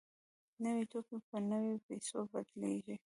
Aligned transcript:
نوي 0.63 0.83
توکي 0.91 1.17
په 1.27 1.37
نویو 1.49 1.83
پیسو 1.87 2.17
بدلېږي 2.31 2.95